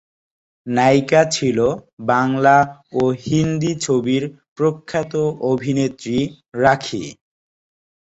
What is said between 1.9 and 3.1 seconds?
Bangla ও